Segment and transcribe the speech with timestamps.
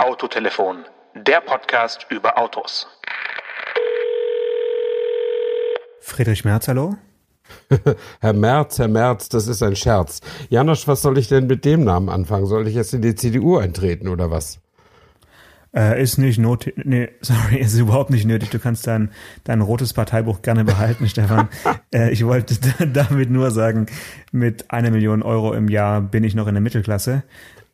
[0.00, 2.86] Autotelefon, der Podcast über Autos.
[6.00, 6.96] Friedrich Merz, hallo?
[8.22, 10.22] Herr Merz, Herr Merz, das ist ein Scherz.
[10.48, 12.46] Janosch, was soll ich denn mit dem Namen anfangen?
[12.46, 14.60] Soll ich jetzt in die CDU eintreten oder was?
[15.76, 18.48] Äh, ist nicht nötig, nee, sorry, ist überhaupt nicht nötig.
[18.48, 19.10] Du kannst dein,
[19.44, 21.50] dein rotes Parteibuch gerne behalten, Stefan.
[21.92, 22.56] Äh, ich wollte
[22.86, 23.84] damit nur sagen,
[24.32, 27.22] mit einer Million Euro im Jahr bin ich noch in der Mittelklasse.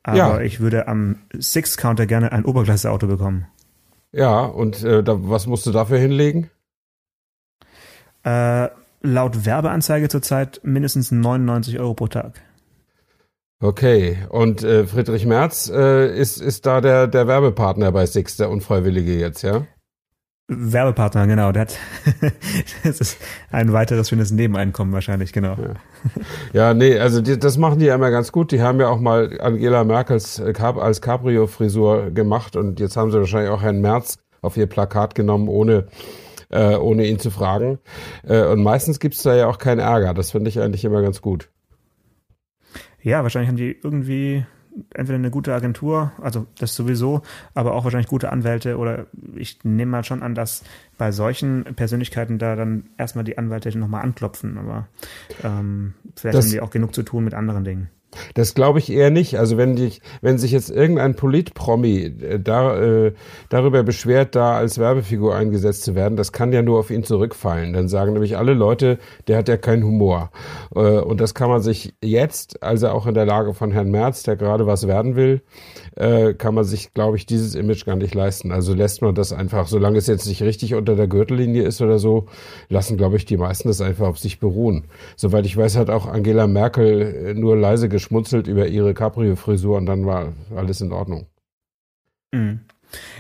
[0.06, 0.40] Aber ja.
[0.40, 3.48] ich würde am Six-Counter gerne ein Oberklasse-Auto bekommen.
[4.12, 6.48] Ja, und äh, da, was musst du dafür hinlegen?
[8.22, 8.68] Äh,
[9.02, 12.40] laut Werbeanzeige zurzeit mindestens 99 Euro pro Tag.
[13.58, 18.50] Okay, und äh, Friedrich Merz äh, ist, ist da der, der Werbepartner bei Six, der
[18.50, 19.66] Unfreiwillige jetzt, ja?
[20.48, 21.50] Werbepartner, genau.
[21.50, 21.78] Der hat,
[22.84, 23.18] das ist
[23.50, 25.56] ein weiteres schönes Nebeneinkommen wahrscheinlich, genau.
[25.56, 25.74] Ja,
[26.52, 28.52] ja nee, also die, das machen die ja immer ganz gut.
[28.52, 33.18] Die haben ja auch mal Angela Merkels äh, als Cabrio-Frisur gemacht und jetzt haben sie
[33.18, 35.88] wahrscheinlich auch Herrn Merz auf ihr Plakat genommen, ohne
[36.50, 37.78] äh, ohne ihn zu fragen.
[38.22, 40.14] Äh, und meistens gibt's da ja auch keinen Ärger.
[40.14, 41.50] Das finde ich eigentlich immer ganz gut.
[43.02, 44.46] Ja, wahrscheinlich haben die irgendwie
[44.94, 47.22] entweder eine gute Agentur, also das sowieso,
[47.54, 50.62] aber auch wahrscheinlich gute Anwälte oder ich nehme mal schon an, dass
[50.98, 54.88] bei solchen Persönlichkeiten da dann erstmal die Anwälte nochmal anklopfen, aber
[55.42, 57.90] ähm, vielleicht das, haben die auch genug zu tun mit anderen Dingen.
[58.34, 59.38] Das glaube ich eher nicht.
[59.38, 63.12] Also wenn, die, wenn sich jetzt irgendein Politpromi äh, da, äh,
[63.48, 67.72] darüber beschwert, da als Werbefigur eingesetzt zu werden, das kann ja nur auf ihn zurückfallen.
[67.72, 70.30] Dann sagen nämlich alle Leute, der hat ja keinen Humor.
[70.74, 74.22] Äh, und das kann man sich jetzt, also auch in der Lage von Herrn Merz,
[74.22, 75.42] der gerade was werden will,
[75.96, 78.52] äh, kann man sich, glaube ich, dieses Image gar nicht leisten.
[78.52, 81.98] Also lässt man das einfach, solange es jetzt nicht richtig unter der Gürtellinie ist oder
[81.98, 82.26] so,
[82.68, 84.84] lassen, glaube ich, die meisten das einfach auf sich beruhen.
[85.16, 89.86] Soweit ich weiß, hat auch Angela Merkel äh, nur leise geschmunzelt über ihre Cabrio-Frisur und
[89.86, 91.26] dann war alles in Ordnung.
[92.32, 92.60] Mhm.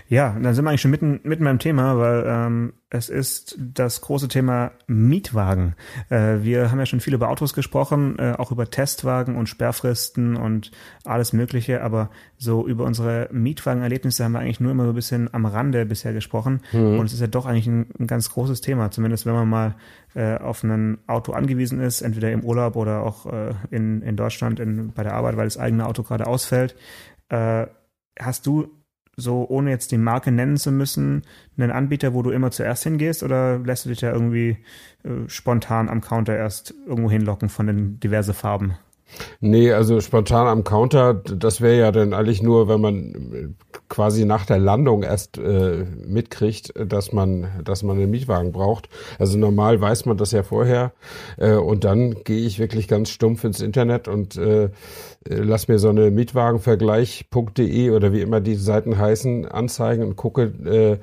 [0.08, 4.00] Ja, dann sind wir eigentlich schon mitten, mitten beim Thema, weil ähm, es ist das
[4.00, 5.74] große Thema Mietwagen.
[6.08, 10.36] Äh, wir haben ja schon viel über Autos gesprochen, äh, auch über Testwagen und Sperrfristen
[10.36, 10.70] und
[11.04, 15.32] alles Mögliche, aber so über unsere Mietwagenerlebnisse haben wir eigentlich nur immer so ein bisschen
[15.34, 16.60] am Rande bisher gesprochen.
[16.72, 16.98] Mhm.
[17.00, 19.74] Und es ist ja doch eigentlich ein, ein, ganz großes Thema, zumindest wenn man mal
[20.14, 24.60] äh, auf ein Auto angewiesen ist, entweder im Urlaub oder auch äh, in, in Deutschland
[24.60, 26.76] in, bei der Arbeit, weil das eigene Auto gerade ausfällt.
[27.30, 27.66] Äh,
[28.18, 28.70] hast du
[29.16, 31.22] so ohne jetzt die Marke nennen zu müssen,
[31.56, 34.58] einen Anbieter, wo du immer zuerst hingehst oder lässt du dich ja irgendwie
[35.04, 38.76] äh, spontan am Counter erst irgendwo hinlocken von den diverse Farben?
[39.40, 43.54] Nee, also spontan am Counter, das wäre ja dann eigentlich nur, wenn man
[43.88, 48.88] quasi nach der Landung erst äh, mitkriegt, dass man, dass man einen Mietwagen braucht.
[49.18, 50.92] Also normal weiß man das ja vorher.
[51.36, 54.70] Äh, und dann gehe ich wirklich ganz stumpf ins Internet und äh,
[55.28, 61.00] lass mir so eine Mietwagenvergleich.de oder wie immer die Seiten heißen anzeigen und gucke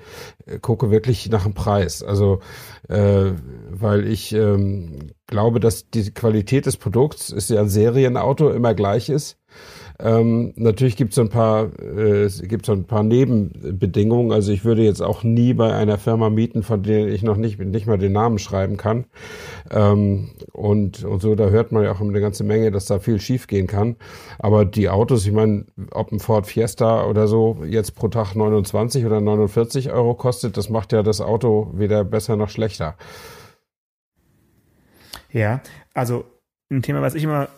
[0.47, 2.03] äh, gucke wirklich nach dem Preis.
[2.03, 2.39] Also
[2.89, 3.31] äh,
[3.69, 9.09] weil ich ähm, glaube, dass die Qualität des Produkts ist ja ein Serienauto immer gleich
[9.09, 9.37] ist.
[9.99, 14.31] Ähm, natürlich gibt es ein paar, äh, gibt so ein paar Nebenbedingungen.
[14.31, 17.59] Also ich würde jetzt auch nie bei einer Firma mieten, von der ich noch nicht
[17.59, 19.05] nicht mal den Namen schreiben kann.
[19.71, 23.19] Ähm, und und so, da hört man ja auch eine ganze Menge, dass da viel
[23.19, 23.95] schiefgehen kann.
[24.39, 29.05] Aber die Autos, ich meine, ob ein Ford Fiesta oder so jetzt pro Tag 29
[29.05, 32.95] oder 49 Euro kostet, das macht ja das Auto weder besser noch schlechter.
[35.31, 35.61] Ja,
[35.93, 36.25] also
[36.71, 37.49] ein Thema, was ich immer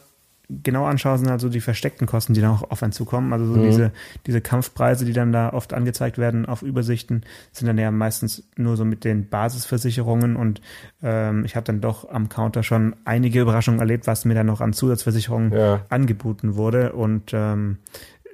[0.49, 3.33] genau anschaue, sind also die versteckten Kosten, die dann auch auf einen zukommen.
[3.33, 3.63] Also so mhm.
[3.63, 3.91] diese,
[4.25, 8.77] diese Kampfpreise, die dann da oft angezeigt werden auf Übersichten, sind dann ja meistens nur
[8.77, 10.61] so mit den Basisversicherungen und
[11.01, 14.61] ähm, ich habe dann doch am Counter schon einige Überraschungen erlebt, was mir dann noch
[14.61, 15.85] an Zusatzversicherungen ja.
[15.89, 17.77] angeboten wurde und ähm,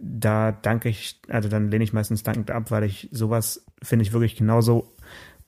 [0.02, 4.14] da danke ich, also dann lehne ich meistens dankend ab, weil ich sowas finde ich
[4.14, 4.88] wirklich genauso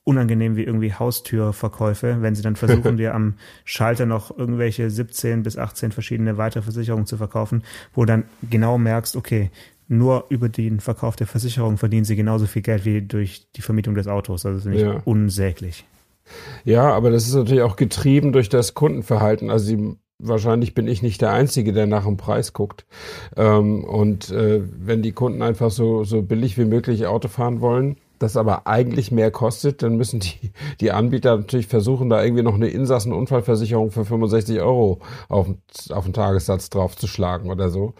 [0.04, 3.34] unangenehm wie irgendwie Haustürverkäufe, wenn sie dann versuchen, dir am
[3.64, 7.64] Schalter noch irgendwelche 17 bis 18 verschiedene weitere Versicherungen zu verkaufen,
[7.94, 9.50] wo du dann genau merkst, okay,
[9.88, 13.94] nur über den Verkauf der Versicherung verdienen sie genauso viel Geld wie durch die Vermietung
[13.94, 14.46] des Autos.
[14.46, 15.00] Also das ist ja.
[15.04, 15.84] unsäglich.
[16.64, 19.50] Ja, aber das ist natürlich auch getrieben durch das Kundenverhalten.
[19.50, 22.86] Also sie, wahrscheinlich bin ich nicht der Einzige, der nach dem Preis guckt.
[23.36, 27.96] Ähm, und äh, wenn die Kunden einfach so, so billig wie möglich Auto fahren wollen,
[28.24, 32.54] das aber eigentlich mehr kostet, dann müssen die, die Anbieter natürlich versuchen, da irgendwie noch
[32.54, 35.46] eine Insassenunfallversicherung für 65 Euro auf,
[35.90, 37.94] auf den Tagessatz draufzuschlagen oder so.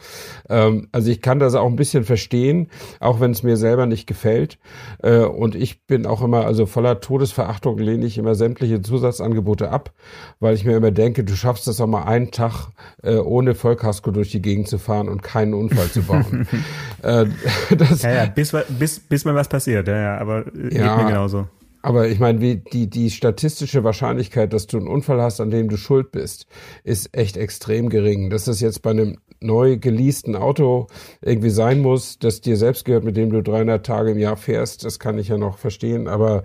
[0.48, 2.68] Ähm, also ich kann das auch ein bisschen verstehen,
[3.00, 4.58] auch wenn es mir selber nicht gefällt.
[5.02, 9.92] Äh, und ich bin auch immer, also voller Todesverachtung lehne ich immer sämtliche Zusatzangebote ab,
[10.40, 12.68] weil ich mir immer denke, du schaffst es auch mal einen Tag
[13.02, 16.48] äh, ohne Vollkasko durch die Gegend zu fahren und keinen Unfall zu bauen.
[17.02, 17.26] äh,
[17.76, 21.04] das, ja, ja, bis, bis, bis mal was passiert, ja, ja, aber äh, ja, geht
[21.04, 21.46] mir genauso.
[21.84, 25.68] Aber ich meine, wie die, die statistische Wahrscheinlichkeit, dass du einen Unfall hast, an dem
[25.68, 26.46] du schuld bist,
[26.82, 28.30] ist echt extrem gering.
[28.30, 30.86] Dass das jetzt bei einem neu geleasten Auto
[31.20, 34.86] irgendwie sein muss, das dir selbst gehört, mit dem du 300 Tage im Jahr fährst,
[34.86, 36.08] das kann ich ja noch verstehen.
[36.08, 36.42] Aber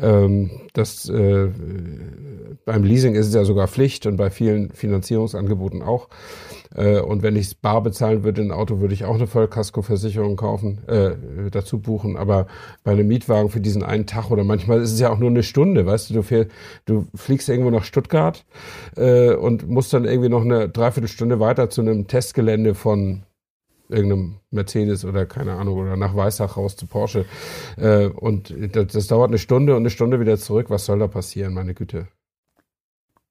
[0.00, 1.48] ähm, das äh,
[2.64, 6.08] beim Leasing ist es ja sogar Pflicht und bei vielen Finanzierungsangeboten auch.
[6.76, 10.36] Äh, und wenn ich es bar bezahlen würde, ein Auto, würde ich auch eine Vollkaskoversicherung
[10.36, 12.16] kaufen, äh, dazu buchen.
[12.16, 12.46] Aber
[12.84, 15.42] bei einem Mietwagen für diesen einen Tag oder manchmal ist es ja auch nur eine
[15.42, 16.46] Stunde, weißt du, du, fähr,
[16.84, 18.44] du fliegst irgendwo nach Stuttgart
[18.96, 23.22] äh, und musst dann irgendwie noch eine Dreiviertelstunde weiter zu einem Testgelände von
[23.88, 27.24] irgendeinem Mercedes oder keine Ahnung oder nach Weissach raus zu Porsche.
[27.76, 30.70] Äh, und das, das dauert eine Stunde und eine Stunde wieder zurück.
[30.70, 32.08] Was soll da passieren, meine Güte?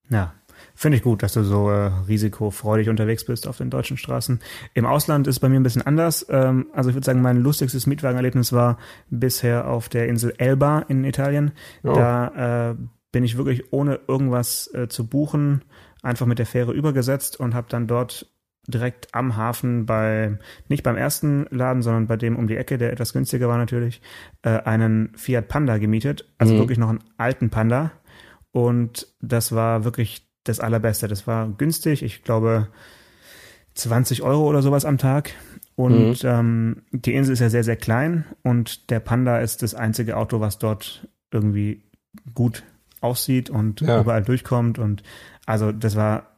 [0.10, 0.34] Ja,
[0.76, 4.40] Finde ich gut, dass du so äh, risikofreudig unterwegs bist auf den deutschen Straßen.
[4.74, 6.26] Im Ausland ist bei mir ein bisschen anders.
[6.30, 8.78] Ähm, also ich würde sagen, mein lustigstes Mietwagenerlebnis war
[9.10, 11.54] bisher auf der Insel Elba in Italien.
[11.84, 11.94] Oh.
[11.94, 12.76] Da äh,
[13.12, 15.64] bin ich wirklich ohne irgendwas äh, zu buchen
[16.06, 18.32] einfach mit der Fähre übergesetzt und habe dann dort
[18.68, 20.38] direkt am Hafen bei,
[20.68, 24.02] nicht beim ersten Laden, sondern bei dem um die Ecke, der etwas günstiger war natürlich,
[24.44, 26.32] äh, einen Fiat Panda gemietet.
[26.38, 26.60] Also mhm.
[26.60, 27.92] wirklich noch einen alten Panda.
[28.52, 31.08] Und das war wirklich das Allerbeste.
[31.08, 32.70] Das war günstig, ich glaube
[33.74, 35.32] 20 Euro oder sowas am Tag.
[35.76, 36.30] Und mhm.
[36.30, 40.40] ähm, die Insel ist ja sehr, sehr klein und der Panda ist das einzige Auto,
[40.40, 41.84] was dort irgendwie
[42.34, 42.64] gut
[43.02, 44.00] aussieht und ja.
[44.00, 44.80] überall durchkommt.
[44.80, 45.04] Und
[45.46, 46.35] also das war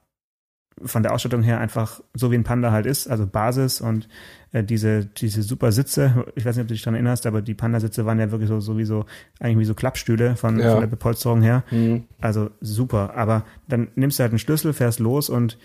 [0.84, 4.08] von der Ausstattung her einfach so wie ein Panda halt ist, also Basis und
[4.52, 7.54] äh, diese, diese super Sitze, ich weiß nicht, ob du dich daran erinnerst, aber die
[7.54, 9.06] Panda-Sitze waren ja wirklich so, sowieso,
[9.40, 10.72] eigentlich wie so Klappstühle von, ja.
[10.72, 11.64] von der Bepolsterung her.
[11.72, 12.04] Mhm.
[12.22, 13.16] Also super.
[13.16, 15.58] Aber dann nimmst du halt einen Schlüssel, fährst los und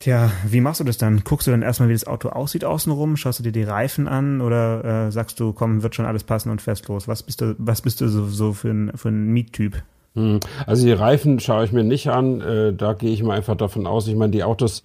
[0.00, 1.24] Tja, wie machst du das dann?
[1.24, 3.16] Guckst du dann erstmal, wie das Auto aussieht außenrum?
[3.16, 6.50] Schaust du dir die Reifen an oder äh, sagst du, komm, wird schon alles passen
[6.50, 7.08] und fährst los?
[7.08, 9.82] Was bist du, was bist du so, so für ein, für ein Miettyp?
[10.14, 10.40] Hm.
[10.66, 12.40] Also die Reifen schaue ich mir nicht an.
[12.40, 14.08] Äh, da gehe ich mal einfach davon aus.
[14.08, 14.82] Ich meine, die Autos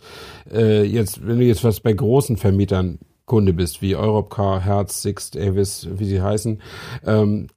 [0.51, 5.37] äh, jetzt, wenn du jetzt was bei großen Vermietern Kunde bist, wie Europcar, Hertz, Sixt,
[5.37, 6.61] Avis, wie sie heißen,
[7.05, 7.47] ähm,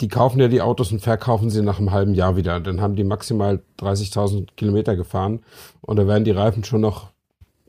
[0.00, 2.60] die kaufen ja die Autos und verkaufen sie nach einem halben Jahr wieder.
[2.60, 5.40] Dann haben die maximal 30.000 Kilometer gefahren
[5.80, 7.12] und da werden die Reifen schon noch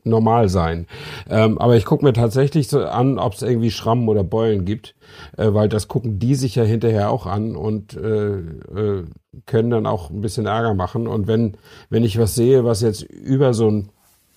[0.04, 0.86] normal sein.
[1.28, 4.94] Ähm, aber ich gucke mir tatsächlich so an, ob es irgendwie Schrammen oder Beulen gibt,
[5.36, 9.04] äh, weil das gucken die sich ja hinterher auch an und äh, äh,
[9.46, 11.06] können dann auch ein bisschen Ärger machen.
[11.06, 11.56] Und wenn,
[11.88, 13.88] wenn ich was sehe, was jetzt über so ein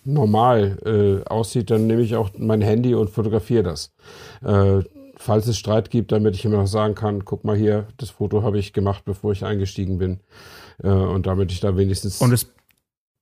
[0.05, 3.91] normal äh, aussieht, dann nehme ich auch mein Handy und fotografiere das.
[4.43, 4.83] Äh,
[5.17, 8.43] falls es Streit gibt, damit ich immer noch sagen kann, guck mal hier, das Foto
[8.43, 10.19] habe ich gemacht, bevor ich eingestiegen bin.
[10.83, 12.21] Äh, und damit ich da wenigstens.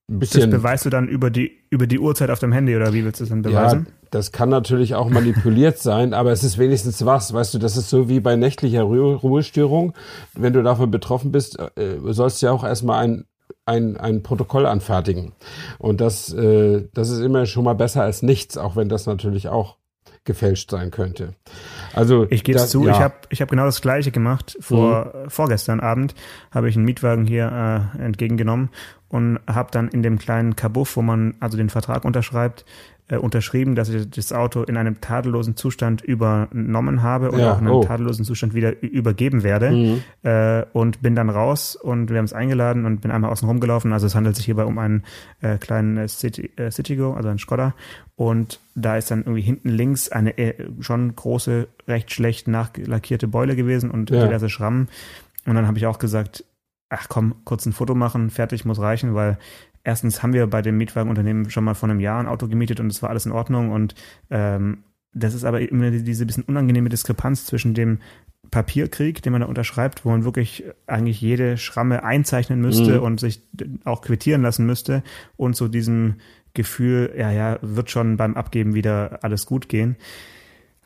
[0.06, 0.50] Bisschen.
[0.50, 3.20] Das beweist du dann über die, über die Uhrzeit auf dem Handy oder wie willst
[3.20, 3.86] du das dann beweisen?
[3.86, 7.32] Ja, das kann natürlich auch manipuliert sein, aber es ist wenigstens was.
[7.32, 9.94] Weißt du, das ist so wie bei nächtlicher Ruhe, Ruhestörung.
[10.34, 13.24] Wenn du davon betroffen bist, äh, sollst du ja auch erstmal ein,
[13.64, 15.32] ein, ein Protokoll anfertigen.
[15.78, 19.48] Und das, äh, das ist immer schon mal besser als nichts, auch wenn das natürlich
[19.48, 19.78] auch
[20.24, 21.34] gefälscht sein könnte.
[21.92, 22.92] Also ich gebe zu, ja.
[22.92, 24.56] ich habe ich hab genau das gleiche gemacht.
[24.60, 25.30] Vor mhm.
[25.30, 26.14] vorgestern Abend
[26.50, 28.70] habe ich einen Mietwagen hier äh, entgegengenommen
[29.08, 32.64] und habe dann in dem kleinen Kabuff, wo man also den Vertrag unterschreibt,
[33.08, 37.60] äh, unterschrieben, dass ich das Auto in einem tadellosen Zustand übernommen habe und ja, auch
[37.60, 37.84] in einem oh.
[37.84, 39.70] tadellosen Zustand wieder übergeben werde.
[39.70, 40.02] Mhm.
[40.22, 43.92] Äh, und bin dann raus und wir haben es eingeladen und bin einmal außen rumgelaufen.
[43.92, 45.04] Also es handelt sich hierbei um einen
[45.42, 47.74] äh, kleinen City, äh, Citigo, also einen Skoda.
[48.16, 53.56] Und da ist dann irgendwie hinten links eine äh, schon große, recht schlecht nachlackierte Beule
[53.56, 54.24] gewesen und ja.
[54.24, 54.88] diverse Schrammen.
[55.46, 56.44] Und dann habe ich auch gesagt,
[56.88, 59.38] ach komm, kurz ein Foto machen, fertig, muss reichen, weil
[59.84, 62.88] erstens haben wir bei dem Mietwagenunternehmen schon mal vor einem Jahr ein Auto gemietet und
[62.88, 63.94] es war alles in Ordnung und
[64.30, 67.98] ähm, das ist aber immer diese bisschen unangenehme Diskrepanz zwischen dem
[68.50, 73.02] Papierkrieg, den man da unterschreibt, wo man wirklich eigentlich jede Schramme einzeichnen müsste mhm.
[73.02, 73.42] und sich
[73.84, 75.02] auch quittieren lassen müsste
[75.36, 76.16] und so diesem
[76.52, 79.96] Gefühl, ja, ja, wird schon beim Abgeben wieder alles gut gehen.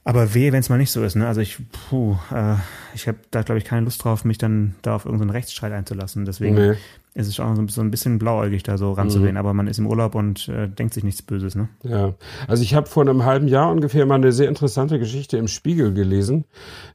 [0.05, 1.17] Aber wehe, wenn es mal nicht so ist.
[1.17, 1.27] Ne?
[1.27, 2.55] Also ich, puh, äh,
[2.95, 6.25] ich habe da glaube ich keine Lust drauf, mich dann da auf irgendeinen Rechtsstreit einzulassen.
[6.25, 6.77] Deswegen nee
[7.19, 9.39] ist es auch so ein bisschen blauäugig da so ranzugehen, mhm.
[9.39, 11.69] aber man ist im Urlaub und äh, denkt sich nichts Böses, ne?
[11.83, 12.15] Ja,
[12.47, 15.93] also ich habe vor einem halben Jahr ungefähr mal eine sehr interessante Geschichte im Spiegel
[15.93, 16.45] gelesen.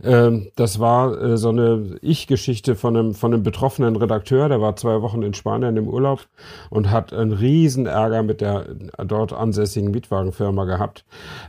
[0.01, 4.77] Ähm, das war äh, so eine Ich-Geschichte von einem, von einem betroffenen Redakteur, der war
[4.77, 6.25] zwei Wochen in Spanien im Urlaub
[6.69, 8.65] und hat einen riesen Ärger mit der
[9.05, 11.03] dort ansässigen Mietwagenfirma gehabt.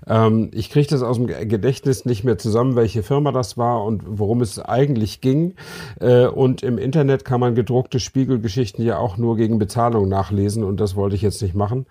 [0.09, 4.03] Ähm, ich kriege das aus dem Gedächtnis nicht mehr zusammen, welche Firma das war und
[4.05, 5.55] worum es eigentlich ging.
[6.01, 10.65] Äh, und im Internet kann man gedruckte Spiegelgeschichten Geschichten ja auch nur gegen Bezahlung nachlesen
[10.65, 11.85] und das wollte ich jetzt nicht machen.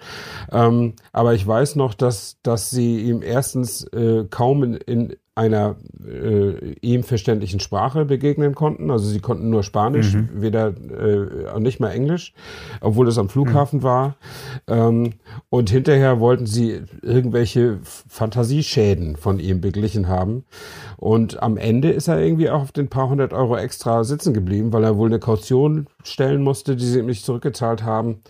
[0.52, 5.78] Ähm, aber ich weiß noch, dass, dass sie ihm erstens äh, kaum in, in einer
[6.06, 8.92] äh, ihm verständlichen Sprache begegnen konnten.
[8.92, 10.30] Also sie konnten nur Spanisch, mhm.
[10.34, 12.34] weder äh, nicht mal Englisch,
[12.82, 13.84] obwohl es am Flughafen mhm.
[13.84, 14.16] war.
[14.68, 15.14] Ähm,
[15.50, 20.44] und hinterher wollten sie irgendwelche Fantasieschäden von ihm beglichen haben.
[20.98, 24.72] Und am Ende ist er irgendwie auch auf den paar hundert Euro extra sitzen geblieben,
[24.72, 28.22] weil er wohl eine Kaution stellen musste, die sie ihm nicht zurückgezahlt haben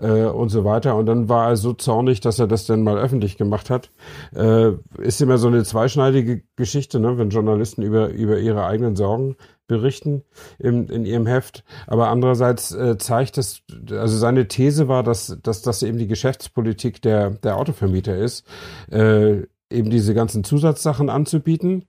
[0.00, 0.96] äh, und so weiter.
[0.96, 3.90] Und dann war er so zornig, dass er das dann mal öffentlich gemacht hat.
[4.34, 9.36] Äh, ist immer so eine zweischneidige Geschichte, ne, wenn Journalisten über, über ihre eigenen Sorgen
[9.66, 10.22] berichten
[10.58, 11.64] im, in ihrem Heft.
[11.86, 17.00] Aber andererseits äh, zeigt es, also seine These war, dass, dass das eben die Geschäftspolitik
[17.02, 18.46] der, der Autovermieter ist.
[18.90, 21.84] Äh, eben diese ganzen Zusatzsachen anzubieten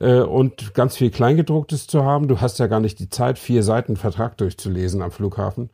[0.00, 2.28] äh, und ganz viel Kleingedrucktes zu haben.
[2.28, 5.70] Du hast ja gar nicht die Zeit, vier Seiten Vertrag durchzulesen am Flughafen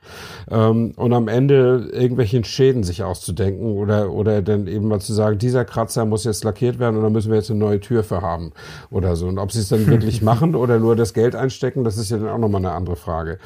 [0.50, 5.38] ähm, und am Ende irgendwelchen Schäden sich auszudenken oder oder dann eben mal zu sagen,
[5.38, 8.22] dieser Kratzer muss jetzt lackiert werden und dann müssen wir jetzt eine neue Tür für
[8.22, 8.52] haben
[8.90, 9.26] oder so.
[9.26, 12.18] Und ob sie es dann wirklich machen oder nur das Geld einstecken, das ist ja
[12.18, 13.38] dann auch nochmal eine andere Frage.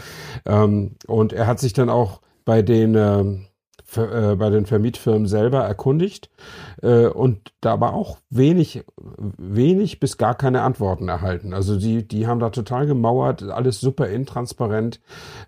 [0.45, 3.25] Ähm, und er hat sich dann auch bei den äh,
[3.99, 6.31] äh, bei den Vermietfirmen selber erkundigt
[6.83, 8.85] äh, und da aber auch wenig,
[9.39, 11.55] wenig bis gar keine Antworten erhalten.
[11.55, 15.01] Also die, die haben da total gemauert, alles super intransparent.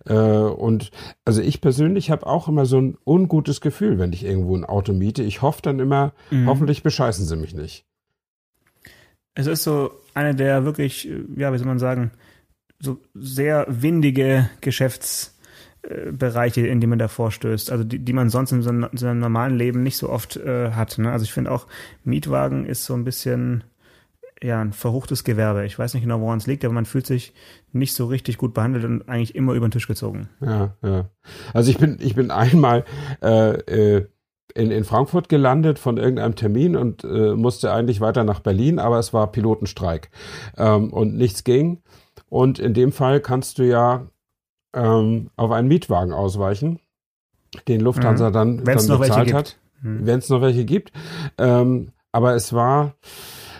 [0.06, 0.90] Äh, und
[1.24, 4.92] also ich persönlich habe auch immer so ein ungutes Gefühl, wenn ich irgendwo ein Auto
[4.92, 5.22] miete.
[5.22, 6.48] Ich hoffe dann immer, mhm.
[6.48, 7.84] hoffentlich bescheißen sie mich nicht.
[9.34, 12.10] Es ist so eine der wirklich, ja, wie soll man sagen,
[12.80, 15.37] so sehr windige Geschäfts-
[16.12, 19.20] Bereiche, in die man da vorstößt, also die, die man sonst in seinem, in seinem
[19.20, 20.98] normalen Leben nicht so oft äh, hat.
[20.98, 21.10] Ne?
[21.10, 21.66] Also ich finde auch,
[22.04, 23.64] Mietwagen ist so ein bisschen
[24.42, 25.64] ja ein verruchtes Gewerbe.
[25.64, 27.32] Ich weiß nicht genau, woran es liegt, aber man fühlt sich
[27.72, 30.28] nicht so richtig gut behandelt und eigentlich immer über den Tisch gezogen.
[30.40, 31.10] Ja, ja.
[31.54, 32.84] Also ich bin, ich bin einmal
[33.22, 34.06] äh, äh,
[34.54, 38.98] in, in Frankfurt gelandet von irgendeinem Termin und äh, musste eigentlich weiter nach Berlin, aber
[38.98, 40.10] es war Pilotenstreik
[40.56, 41.82] ähm, und nichts ging.
[42.28, 44.08] Und in dem Fall kannst du ja
[44.74, 46.80] ähm, auf einen Mietwagen ausweichen,
[47.66, 48.32] den Lufthansa mhm.
[48.32, 50.06] dann, Wenn's dann bezahlt hat, mhm.
[50.06, 50.92] wenn es noch welche gibt.
[51.38, 52.94] Ähm, aber es war,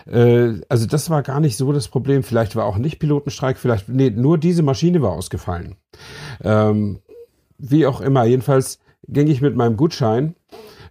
[0.05, 2.23] äh, also das war gar nicht so das Problem.
[2.23, 5.75] Vielleicht war auch nicht Pilotenstreik, vielleicht, nee, nur diese Maschine war ausgefallen.
[6.43, 6.99] Ähm,
[7.57, 10.35] wie auch immer, jedenfalls ging ich mit meinem Gutschein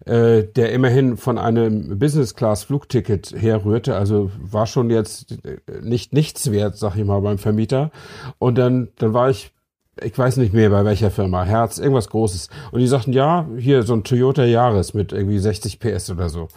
[0.09, 5.37] äh, der immerhin von einem Business-Class-Flugticket herrührte, also war schon jetzt
[5.83, 7.91] nicht nichts wert, sag ich mal, beim Vermieter.
[8.39, 9.53] Und dann, dann war ich
[10.03, 12.49] ich weiß nicht mehr bei welcher Firma, Herz, irgendwas Großes.
[12.71, 16.49] Und die sagten, ja, hier so ein Toyota Yaris mit irgendwie 60 PS oder so.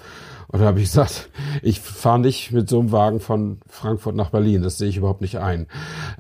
[0.47, 1.29] Und da habe ich gesagt,
[1.61, 5.21] ich fahre nicht mit so einem Wagen von Frankfurt nach Berlin, das sehe ich überhaupt
[5.21, 5.67] nicht ein.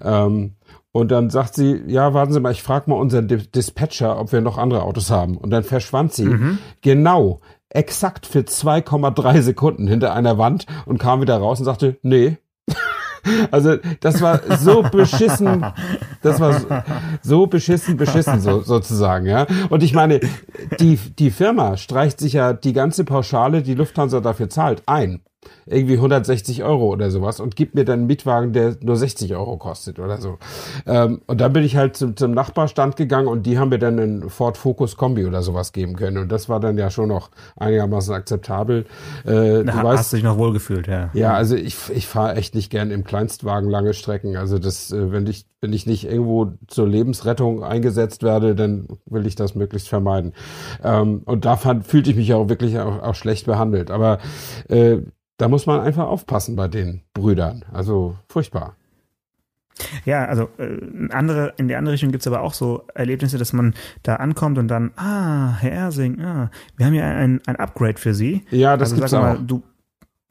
[0.01, 0.55] Ähm,
[0.93, 4.41] und dann sagt sie, ja, warten Sie mal, ich frage mal unseren Dispatcher, ob wir
[4.41, 5.37] noch andere Autos haben.
[5.37, 6.57] Und dann verschwand sie mhm.
[6.81, 12.37] genau, exakt für 2,3 Sekunden hinter einer Wand und kam wieder raus und sagte, nee,
[13.51, 15.65] also das war so beschissen,
[16.21, 16.67] das war so,
[17.21, 19.47] so beschissen, beschissen so, sozusagen, ja.
[19.69, 20.19] Und ich meine,
[20.79, 25.21] die, die Firma streicht sich ja die ganze Pauschale, die Lufthansa dafür zahlt, ein
[25.65, 29.57] irgendwie 160 Euro oder sowas und gibt mir dann einen Mietwagen, der nur 60 Euro
[29.57, 30.37] kostet oder so.
[30.85, 33.99] Ähm, und dann bin ich halt zum, zum Nachbarstand gegangen und die haben mir dann
[33.99, 36.17] einen Ford Focus Kombi oder sowas geben können.
[36.17, 38.85] Und das war dann ja schon noch einigermaßen akzeptabel.
[39.25, 41.09] Äh, da du hast weißt, dich noch wohlgefühlt, ja.
[41.13, 44.37] Ja, also ich, ich fahre echt nicht gern im Kleinstwagen lange Strecken.
[44.37, 49.27] Also das, äh, wenn ich, wenn ich nicht irgendwo zur Lebensrettung eingesetzt werde, dann will
[49.27, 50.33] ich das möglichst vermeiden.
[50.83, 53.91] Ähm, und da fand, fühlte ich mich auch wirklich auch, auch schlecht behandelt.
[53.91, 54.17] Aber
[54.67, 54.97] äh,
[55.37, 57.63] da muss man einfach aufpassen bei den Brüdern.
[57.71, 58.75] Also furchtbar.
[60.05, 60.77] Ja, also äh,
[61.11, 64.67] andere, in der andere Richtung gibt's aber auch so Erlebnisse, dass man da ankommt und
[64.67, 68.45] dann, ah, Herr Ersing, ah, wir haben ja ein, ein Upgrade für Sie.
[68.51, 69.21] Ja, das also, gibt's auch.
[69.21, 69.63] Mal, du,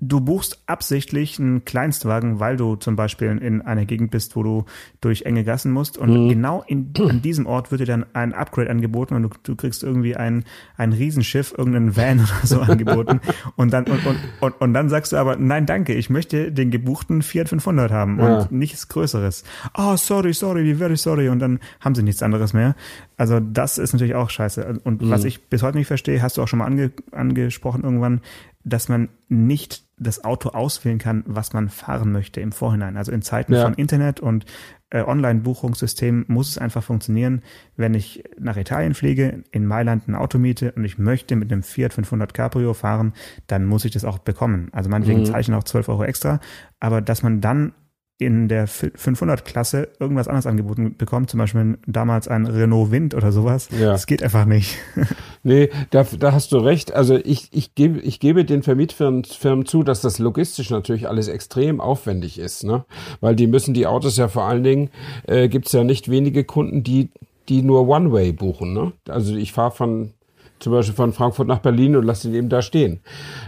[0.00, 4.64] du buchst absichtlich einen Kleinstwagen, weil du zum Beispiel in einer Gegend bist, wo du
[5.00, 5.99] durch enge Gassen musst.
[5.99, 6.28] Und mhm.
[6.28, 9.83] genau in, an diesem Ort wird dir dann ein Upgrade angeboten und du, du kriegst
[9.83, 10.45] irgendwie ein,
[10.76, 13.21] ein Riesenschiff, irgendeinen Van oder so angeboten.
[13.57, 16.71] Und dann, und, und, und, und, dann sagst du aber, nein, danke, ich möchte den
[16.71, 18.49] gebuchten Fiat 500 haben und ja.
[18.50, 19.45] nichts Größeres.
[19.76, 21.28] Oh, sorry, sorry, very sorry.
[21.28, 22.75] Und dann haben sie nichts anderes mehr.
[23.19, 24.80] Also das ist natürlich auch scheiße.
[24.83, 25.11] Und mhm.
[25.11, 28.23] was ich bis heute nicht verstehe, hast du auch schon mal ange, angesprochen irgendwann,
[28.64, 32.97] dass man nicht das Auto auswählen kann, was man fahren möchte im Vorhinein.
[32.97, 33.62] Also in Zeiten ja.
[33.62, 34.47] von Internet und
[34.90, 37.42] äh, Online-Buchungssystem muss es einfach funktionieren,
[37.76, 41.62] wenn ich nach Italien fliege, in Mailand ein Auto miete und ich möchte mit einem
[41.62, 43.12] Fiat 500 Cabrio fahren,
[43.47, 44.69] dann muss ich das auch bekommen.
[44.73, 45.37] Also meinetwegen mhm.
[45.38, 46.40] ich noch 12 Euro extra,
[46.80, 47.73] aber dass man dann
[48.21, 53.69] in der 500-Klasse irgendwas anderes angeboten bekommt, zum Beispiel damals ein Renault Wind oder sowas.
[53.79, 53.93] Ja.
[53.93, 54.77] Das geht einfach nicht.
[55.43, 56.93] nee, da, da hast du recht.
[56.95, 61.29] Also ich, ich, gebe, ich gebe den Vermietfirmen Firmen zu, dass das logistisch natürlich alles
[61.29, 62.85] extrem aufwendig ist, ne?
[63.21, 64.91] Weil die müssen die Autos ja vor allen Dingen,
[65.27, 67.11] äh, gibt es ja nicht wenige Kunden, die
[67.50, 68.73] die nur One-Way buchen.
[68.73, 68.93] Ne?
[69.09, 70.12] Also ich fahre von
[70.61, 73.00] zum Beispiel von Frankfurt nach Berlin und lass ihn eben da stehen.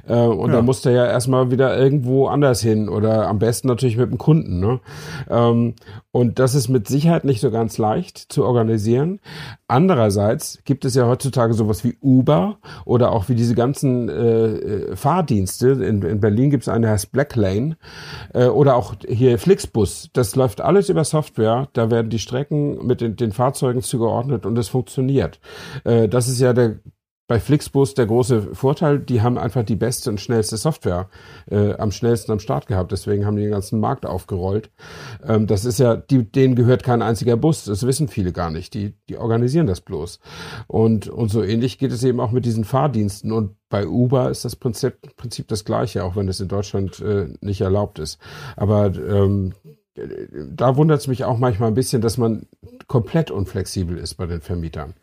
[0.08, 0.56] Äh, und ja.
[0.56, 4.18] dann muss der ja erstmal wieder irgendwo anders hin oder am besten natürlich mit dem
[4.18, 4.60] Kunden.
[4.60, 4.80] Ne?
[5.30, 5.74] Ähm,
[6.10, 9.20] und das ist mit Sicherheit nicht so ganz leicht zu organisieren.
[9.66, 14.96] Andererseits gibt es ja heutzutage sowas wie Uber oder auch wie diese ganzen äh, äh
[14.96, 15.70] Fahrdienste.
[15.70, 17.76] In, in Berlin gibt es eine, der heißt Blacklane
[18.34, 20.10] äh, oder auch hier Flixbus.
[20.12, 21.68] Das läuft alles über Software.
[21.72, 25.40] Da werden die Strecken mit den, den Fahrzeugen zugeordnet und es funktioniert.
[25.84, 26.76] Äh, das ist ja der
[27.28, 31.08] bei Flixbus der große Vorteil, die haben einfach die beste und schnellste Software
[31.50, 32.92] äh, am schnellsten am Start gehabt.
[32.92, 34.70] Deswegen haben die den ganzen Markt aufgerollt.
[35.24, 37.64] Ähm, das ist ja, die, denen gehört kein einziger Bus.
[37.64, 38.74] Das wissen viele gar nicht.
[38.74, 40.18] Die, die organisieren das bloß.
[40.66, 43.32] Und, und so ähnlich geht es eben auch mit diesen Fahrdiensten.
[43.32, 47.28] Und bei Uber ist das Prinzip, Prinzip das gleiche, auch wenn es in Deutschland äh,
[47.40, 48.18] nicht erlaubt ist.
[48.56, 49.54] Aber ähm,
[49.94, 52.46] da wundert es mich auch manchmal ein bisschen, dass man
[52.88, 54.94] komplett unflexibel ist bei den Vermietern.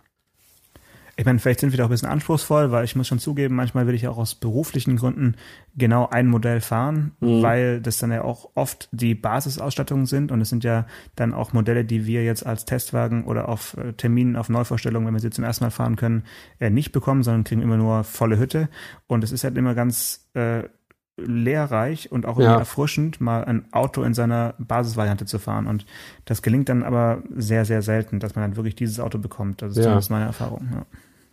[1.19, 3.53] Ich meine, vielleicht sind wir da auch ein bisschen anspruchsvoll, weil ich muss schon zugeben,
[3.53, 5.35] manchmal will ich auch aus beruflichen Gründen
[5.75, 7.41] genau ein Modell fahren, mhm.
[7.41, 10.85] weil das dann ja auch oft die Basisausstattungen sind und es sind ja
[11.17, 15.13] dann auch Modelle, die wir jetzt als Testwagen oder auf äh, Terminen, auf Neuvorstellungen, wenn
[15.13, 16.23] wir sie zum ersten Mal fahren können,
[16.57, 18.69] äh, nicht bekommen, sondern kriegen immer nur volle Hütte.
[19.07, 20.69] Und es ist halt immer ganz äh,
[21.17, 22.59] lehrreich und auch ja.
[22.59, 25.67] erfrischend, mal ein Auto in seiner Basisvariante zu fahren.
[25.67, 25.85] Und
[26.23, 29.61] das gelingt dann aber sehr, sehr selten, dass man dann wirklich dieses Auto bekommt.
[29.61, 29.83] Das ist ja.
[29.83, 30.69] zumindest meine Erfahrung.
[30.71, 30.85] Ja.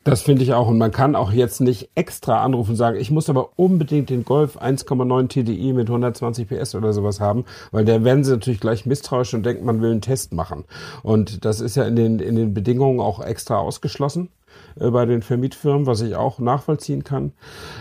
[0.06, 0.68] Das finde ich auch.
[0.68, 4.25] Und man kann auch jetzt nicht extra anrufen und sagen, ich muss aber unbedingt den
[4.25, 8.86] Golf 1,9 TDI mit 120 PS oder sowas haben, weil da werden sie natürlich gleich
[8.86, 10.62] misstrauisch und denken, man will einen Test machen.
[11.02, 14.28] Und das ist ja in den, in den Bedingungen auch extra ausgeschlossen.
[14.80, 17.33] Äh, bei den Vermietfirmen, was ich auch nachvollziehen kann.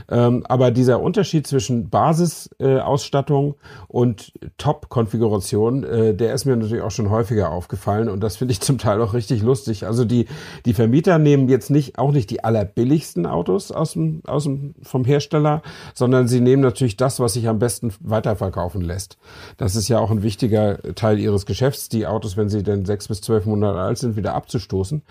[0.10, 3.56] Ähm, aber dieser Unterschied zwischen Basisausstattung
[3.88, 8.62] und Top-Konfiguration, äh, der ist mir natürlich auch schon häufiger aufgefallen und das finde ich
[8.62, 9.86] zum Teil auch richtig lustig.
[9.86, 10.28] Also die,
[10.66, 15.04] die Vermieter nehmen jetzt nicht, auch nicht die allerbilligsten Autos aus dem, aus dem, vom
[15.06, 15.62] Hersteller,
[15.94, 19.18] sondern sie nehmen natürlich das, was sich am besten weiterverkaufen lässt.
[19.58, 23.08] Das ist ja auch ein wichtiger Teil ihres Geschäfts, die Autos, wenn sie denn sechs
[23.08, 25.02] bis zwölf Monate alt sind, wieder abzustoßen.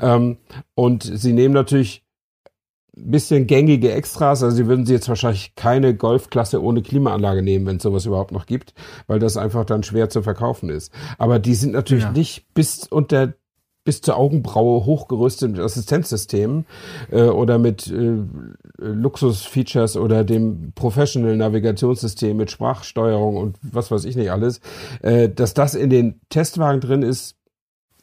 [0.00, 0.38] Ähm,
[0.76, 2.04] und sie nehmen natürlich
[2.96, 7.66] ein bisschen gängige Extras, also sie würden sie jetzt wahrscheinlich keine Golfklasse ohne Klimaanlage nehmen,
[7.66, 8.74] wenn es sowas überhaupt noch gibt,
[9.06, 10.92] weil das einfach dann schwer zu verkaufen ist.
[11.18, 12.12] Aber die sind natürlich ja.
[12.12, 13.34] nicht bis unter
[13.84, 16.66] bis zur Augenbraue hochgerüstet mit Assistenzsystemen
[17.12, 18.16] äh, oder mit äh,
[18.78, 24.60] Luxusfeatures oder dem Professional Navigationssystem mit Sprachsteuerung und was weiß ich nicht alles,
[25.02, 27.36] äh, dass das in den Testwagen drin ist,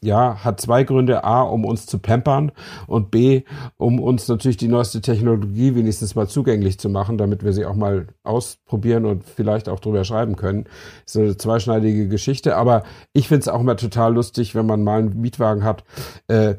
[0.04, 1.24] ja, hat zwei Gründe.
[1.24, 2.52] A, um uns zu pampern
[2.86, 3.42] und B,
[3.76, 7.74] um uns natürlich die neueste Technologie wenigstens mal zugänglich zu machen, damit wir sie auch
[7.74, 10.66] mal ausprobieren und vielleicht auch drüber schreiben können.
[11.06, 15.00] Ist eine zweischneidige Geschichte, aber ich finde es auch immer total lustig, wenn man mal
[15.00, 15.84] einen Mietwagen hat.
[16.28, 16.56] Äh,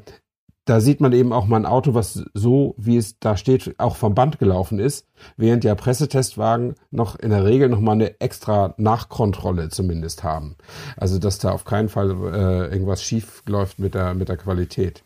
[0.66, 3.96] da sieht man eben auch mal ein Auto, was so, wie es da steht, auch
[3.96, 8.74] vom Band gelaufen ist, während ja Pressetestwagen noch in der Regel noch mal eine extra
[8.78, 10.56] Nachkontrolle zumindest haben.
[10.98, 15.04] Also, dass da auf keinen Fall äh, irgendwas schief läuft mit der, mit der Qualität.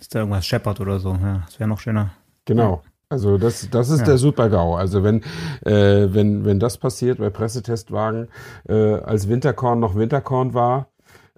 [0.00, 2.10] Ist da irgendwas scheppert oder so, ja, das wäre noch schöner.
[2.46, 2.82] Genau.
[3.10, 4.06] Also das, das ist ja.
[4.06, 4.74] der Super-GAU.
[4.74, 5.22] Also wenn,
[5.64, 8.28] äh, wenn, wenn das passiert bei Pressetestwagen,
[8.68, 10.88] äh, als Winterkorn noch Winterkorn war,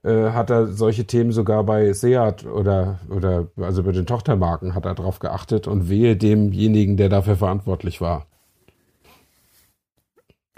[0.06, 4.86] äh, hat er solche Themen sogar bei Seat oder, oder also bei den Tochtermarken hat
[4.86, 8.26] er darauf geachtet und wehe demjenigen, der dafür verantwortlich war.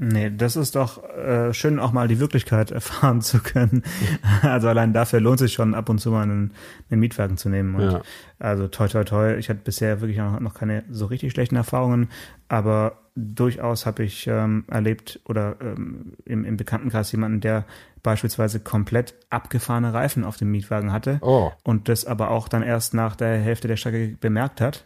[0.01, 3.83] Nee, das ist doch äh, schön, auch mal die Wirklichkeit erfahren zu können.
[4.43, 6.53] Also allein dafür lohnt sich schon ab und zu mal einen,
[6.91, 7.75] einen Mietwagen zu nehmen.
[7.75, 8.03] Und Ja.
[8.39, 9.35] Also toi toi toi.
[9.37, 12.09] Ich hatte bisher wirklich noch, noch keine so richtig schlechten Erfahrungen,
[12.49, 17.65] aber durchaus habe ich ähm, erlebt oder ähm, im, im Bekanntenkreis jemanden, der
[18.05, 21.51] beispielsweise komplett abgefahrene Reifen auf dem Mietwagen hatte Oh.
[21.65, 24.85] und das aber auch dann erst nach der Hälfte der Strecke bemerkt hat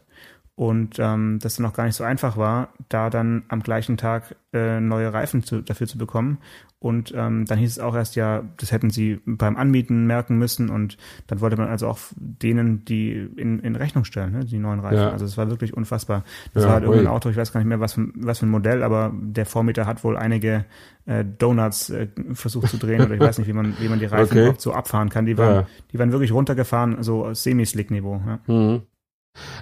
[0.63, 4.37] und ähm, das dann auch gar nicht so einfach war, da dann am gleichen Tag
[4.53, 6.39] äh, neue Reifen zu, dafür zu bekommen.
[6.79, 10.69] Und ähm, dann hieß es auch erst, ja, das hätten sie beim Anmieten merken müssen
[10.71, 10.97] und
[11.29, 14.99] dann wollte man also auch denen die in, in Rechnung stellen, ne, die neuen Reifen.
[14.99, 15.11] Ja.
[15.11, 16.23] Also es war wirklich unfassbar.
[16.55, 17.07] Das Ja, war halt irgendein.
[17.09, 19.87] Auto, ich weiß gar nicht mehr, was für, was für ein Modell, aber der Vormieter
[19.87, 20.65] hat wohl einige
[21.07, 24.07] äh, Donuts äh, versucht zu drehen oder ich weiß nicht, wie man, wie man die
[24.07, 24.41] Reifen Okay.
[24.41, 25.27] überhaupt so abfahren kann.
[25.27, 25.67] Die waren, Ja.
[25.93, 28.21] die waren wirklich runtergefahren, so Semi-Slick-Niveau.
[28.27, 28.39] Ja.
[28.53, 28.83] Mhm.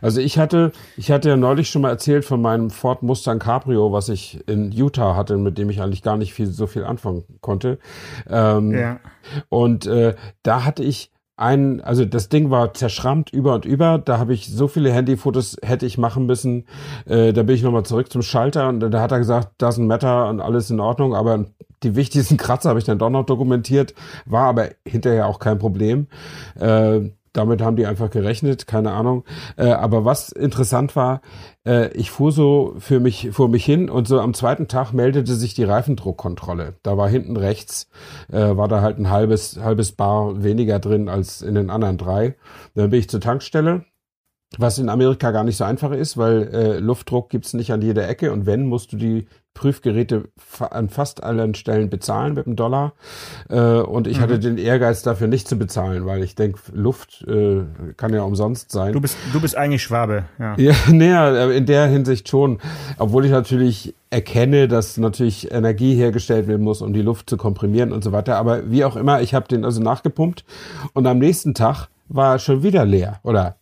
[0.03, 3.93] Also ich hatte, ich hatte ja neulich schon mal erzählt von meinem Ford Mustang Cabrio,
[3.93, 7.25] was ich in Utah hatte, mit dem ich eigentlich gar nicht viel, so viel anfangen
[7.41, 7.79] konnte.
[8.29, 9.01] Ähm, ja.
[9.49, 13.99] Und äh, da hatte ich ein, also das Ding war zerschrammt über und über.
[13.99, 16.67] Da habe ich so viele Handyfotos hätte ich machen müssen.
[17.07, 20.29] Äh, da bin ich nochmal zurück zum Schalter und da hat er gesagt, doesn't matter
[20.29, 21.15] und alles in Ordnung.
[21.15, 21.47] Aber
[21.83, 23.95] die wichtigsten Kratzer habe ich dann doch noch dokumentiert,
[24.27, 26.09] war aber hinterher auch kein Problem.
[26.59, 29.25] Äh, damit haben die einfach gerechnet, keine Ahnung.
[29.57, 31.21] Äh, aber was interessant war,
[31.67, 35.35] äh, ich fuhr so für mich, fuhr mich hin und so am zweiten Tag meldete
[35.35, 36.75] sich die Reifendruckkontrolle.
[36.83, 37.89] Da war hinten rechts,
[38.33, 42.37] äh, war da halt ein halbes, halbes Bar weniger drin als in den anderen drei.
[42.75, 43.85] Dann bin ich zur Tankstelle,
[44.59, 48.09] was in Amerika gar nicht so einfach ist, weil äh, Luftdruck gibt's nicht an jeder
[48.09, 50.29] Ecke und wenn, musst du die Prüfgeräte
[50.71, 52.95] an fast allen Stellen bezahlen mit einem Dollar.
[53.49, 57.65] Äh, und ich hatte den Ehrgeiz dafür nicht zu bezahlen, weil ich denke, Luft äh,
[57.97, 58.93] kann ja umsonst sein.
[58.93, 60.55] Du bist, du bist eigentlich Schwabe, ja.
[60.59, 62.59] Ja, näher, in der Hinsicht schon.
[62.99, 67.93] Obwohl ich natürlich erkenne, dass natürlich Energie hergestellt werden muss, um die Luft zu komprimieren
[67.93, 68.37] und so weiter.
[68.37, 70.45] Aber wie auch immer, ich habe den also nachgepumpt
[70.95, 73.57] und am nächsten Tag war er schon wieder leer oder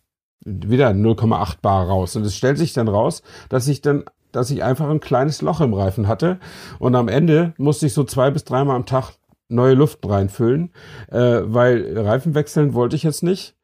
[0.45, 2.15] wieder 0,8 Bar raus.
[2.15, 5.61] Und es stellt sich dann raus, dass ich dann dass ich einfach ein kleines Loch
[5.61, 6.39] im Reifen hatte
[6.79, 9.13] und am Ende musste ich so zwei bis dreimal am Tag
[9.49, 10.71] neue Luft reinfüllen,
[11.11, 13.55] äh, weil Reifen wechseln wollte ich jetzt nicht.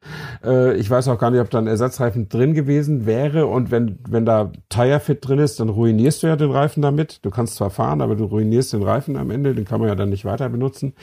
[0.44, 3.98] Äh, ich weiß auch gar nicht, ob da ein Ersatzreifen drin gewesen wäre und wenn,
[4.08, 7.24] wenn da Tire Fit drin ist, dann ruinierst du ja den Reifen damit.
[7.24, 9.94] Du kannst zwar fahren, aber du ruinierst den Reifen am Ende, den kann man ja
[9.94, 10.94] dann nicht weiter benutzen.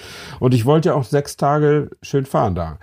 [0.41, 2.77] Und ich wollte ja auch sechs Tage schön fahren da.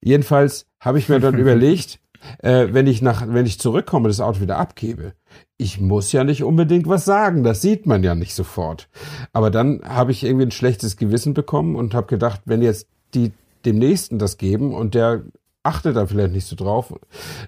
[0.00, 2.00] Jedenfalls habe ich mir dann überlegt,
[2.42, 5.12] äh, wenn ich nach, wenn ich zurückkomme, das Auto wieder abgebe,
[5.56, 8.88] ich muss ja nicht unbedingt was sagen, das sieht man ja nicht sofort.
[9.32, 13.32] Aber dann habe ich irgendwie ein schlechtes Gewissen bekommen und habe gedacht, wenn jetzt die
[13.64, 15.24] dem Nächsten das geben und der
[15.68, 16.94] achtet da vielleicht nicht so drauf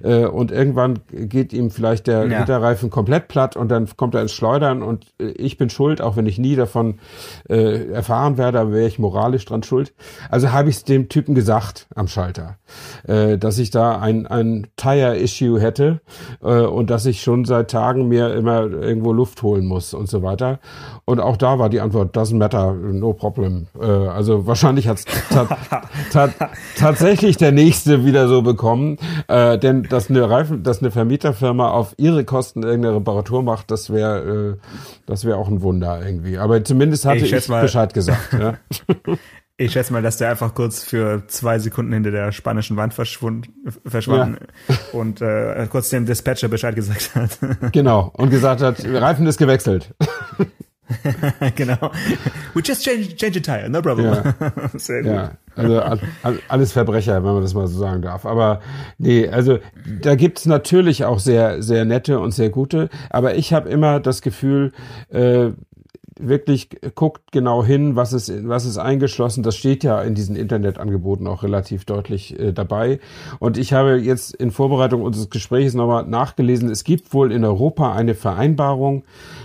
[0.03, 2.39] äh, und irgendwann geht ihm vielleicht der Ja.
[2.39, 6.17] Hinterreifen komplett platt und dann kommt er ins Schleudern und äh, ich bin schuld, auch
[6.17, 6.99] wenn ich nie davon
[7.49, 9.95] äh, erfahren werde, aber wäre ich moralisch dran schuld.
[10.29, 12.59] Also habe ich es dem Typen gesagt am Schalter,
[13.07, 16.01] äh, dass ich da ein, ein Tire-Issue hätte
[16.43, 20.23] äh, und dass ich schon seit Tagen mir immer irgendwo Luft holen muss und so
[20.23, 20.59] weiter.
[21.07, 23.69] Und auch da war die Antwort, doesn't matter, no problem.
[23.81, 25.47] Äh, also wahrscheinlich hat es ta
[26.13, 26.29] ta
[26.79, 28.99] tatsächlich der Nächste wieder so bekommen.
[29.29, 33.91] Äh, denn dass eine Reifen, dass eine Vermieterfirma auf ihre Kosten irgendeine Reparatur macht, das
[33.91, 34.67] wäre äh,
[35.07, 36.39] das wäre auch ein Wunder irgendwie.
[36.39, 38.33] Aber zumindest hatte Ich ich, mal- Bescheid gesagt.
[38.39, 38.55] Ja.
[39.63, 43.51] Ich schätze mal, dass der einfach kurz für zwei Sekunden hinter der spanischen Wand verschwund,
[43.85, 44.39] verschwand
[44.95, 47.39] und äh, kurz dem Dispatcher Bescheid gesagt hat.
[47.71, 48.11] genau.
[48.15, 49.95] Und gesagt hat, Reifen ist gewechselt.
[51.57, 51.91] genau.
[52.55, 54.07] We just change, change a tire, no problem.
[54.15, 54.35] Ja.
[54.79, 55.13] Sehr gut.
[55.13, 58.25] Ja, also all- all- alles Verbrecher, wenn man das mal so sagen darf.
[58.27, 58.61] Aber
[58.99, 59.59] nee, also
[60.03, 62.89] da gibt's natürlich auch sehr, sehr nette und sehr gute.
[63.11, 64.73] Aber ich habe immer das Gefühl,
[65.11, 65.51] äh,
[66.21, 69.43] wirklich guckt genau hin, was ist, was ist eingeschlossen.
[69.43, 73.01] Das steht ja in diesen Internetangeboten auch relativ deutlich äh, dabei.
[73.39, 77.93] Und ich habe jetzt in Vorbereitung unseres Gesprächs nochmal nachgelesen, es gibt wohl in Europa
[77.93, 79.05] eine Vereinbarung,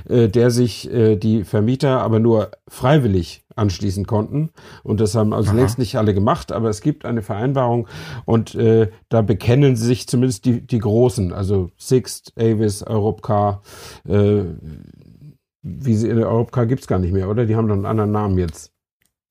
[0.09, 4.49] äh, der sich äh, die Vermieter aber nur freiwillig anschließen konnten.
[4.83, 7.87] Und das haben also längst nicht alle gemacht, aber es gibt eine Vereinbarung
[8.25, 13.61] und äh, da bekennen sich zumindest die, die Großen, also Sixt, Avis, Europcar,
[14.07, 14.43] äh,
[15.65, 17.45] wie sie in der Europcar gibt's gar nicht mehr, oder?
[17.45, 18.71] Die haben doch einen anderen Namen jetzt.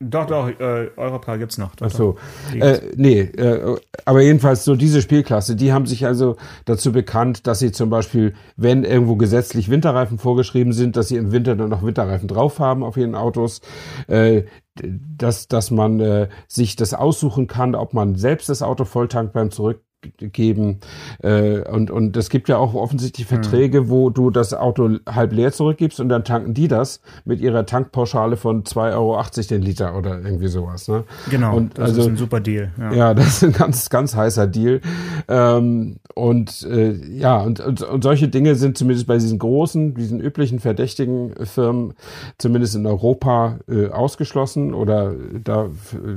[0.00, 1.76] Doch, doch, äh, Europcar gibt's noch.
[1.76, 2.16] Doch, Ach so.
[2.52, 7.60] Äh, nee, äh, aber jedenfalls so diese Spielklasse, die haben sich also dazu bekannt, dass
[7.60, 11.84] sie zum Beispiel, wenn irgendwo gesetzlich Winterreifen vorgeschrieben sind, dass sie im Winter dann noch
[11.84, 13.60] Winterreifen drauf haben auf ihren Autos,
[14.08, 14.42] äh,
[14.74, 19.52] dass, dass man äh, sich das aussuchen kann, ob man selbst das Auto volltankt beim
[19.52, 19.84] Zurück
[20.18, 20.80] geben.
[21.22, 23.88] Äh, und, und es gibt ja auch offensichtlich Verträge, mhm.
[23.88, 28.36] wo du das Auto halb leer zurückgibst und dann tanken die das mit ihrer Tankpauschale
[28.36, 30.88] von 2,80 Euro den Liter oder irgendwie sowas.
[30.88, 31.04] Ne?
[31.30, 32.70] Genau, und das also, ist ein super Deal.
[32.78, 32.92] Ja.
[32.92, 33.14] ja.
[33.14, 34.80] das ist ein ganz, ganz heißer Deal.
[35.28, 40.20] Ähm, und äh, ja, und, und, und solche Dinge sind zumindest bei diesen großen, diesen
[40.20, 41.94] üblichen verdächtigen Firmen,
[42.38, 45.68] zumindest in Europa, äh, ausgeschlossen oder da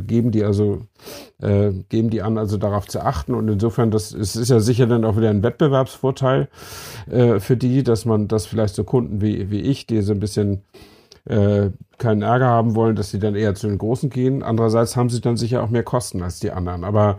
[0.06, 0.82] geben die also
[1.42, 3.34] äh, geben die an, also darauf zu achten.
[3.34, 6.50] Und insofern, das es ist ja sicher dann auch wieder ein Wettbewerbsvorteil
[7.10, 10.20] äh, für die, dass man, dass vielleicht so Kunden wie, wie ich, die so ein
[10.20, 10.64] bisschen
[11.26, 14.44] äh, keinen Ärger haben wollen, dass sie dann eher zu den Großen gehen.
[14.44, 16.84] Andererseits haben sie dann sicher auch mehr Kosten als die anderen.
[16.84, 17.18] Aber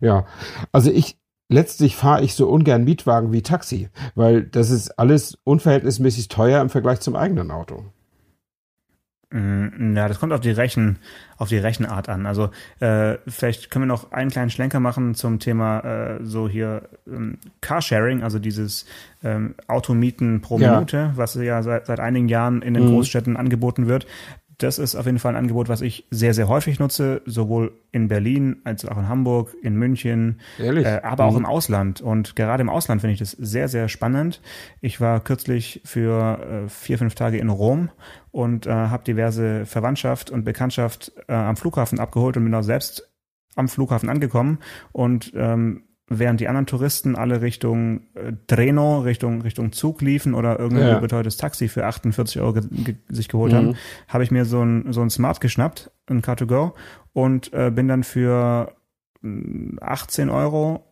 [0.00, 0.24] ja,
[0.72, 6.28] also ich, letztlich fahre ich so ungern Mietwagen wie Taxi, weil das ist alles unverhältnismäßig
[6.28, 7.84] teuer im Vergleich zum eigenen Auto.
[9.32, 10.98] Mm, ja, das kommt auf die Rechen,
[11.36, 12.26] auf die Rechenart an.
[12.26, 16.88] Also äh, vielleicht können wir noch einen kleinen Schlenker machen zum Thema äh, so hier
[17.06, 18.86] ähm, Carsharing, also dieses
[19.22, 20.72] ähm, Automieten pro ja.
[20.72, 22.90] Minute, was ja seit, seit einigen Jahren in den mhm.
[22.90, 24.06] Großstädten angeboten wird
[24.62, 28.08] das ist auf jeden Fall ein Angebot, was ich sehr, sehr häufig nutze, sowohl in
[28.08, 31.38] Berlin als auch in Hamburg, in München, äh, aber auch mhm.
[31.38, 32.00] im Ausland.
[32.00, 34.40] Und gerade im Ausland finde ich das sehr, sehr spannend.
[34.80, 37.90] Ich war kürzlich für äh, vier, fünf Tage in Rom
[38.30, 43.10] und äh, habe diverse Verwandtschaft und Bekanntschaft äh, am Flughafen abgeholt und bin auch selbst
[43.56, 44.58] am Flughafen angekommen
[44.92, 50.58] und ähm, während die anderen Touristen alle Richtung äh, Treno, Richtung, Richtung Zug liefen oder
[50.58, 50.98] irgendein ja.
[50.98, 53.56] betreutes Taxi für 48 Euro ge ge sich geholt mhm.
[53.56, 53.76] haben,
[54.08, 56.72] habe ich mir so ein, so ein Smart geschnappt, ein Car2Go
[57.12, 58.74] und äh, bin dann für
[59.80, 60.89] 18 mm, Euro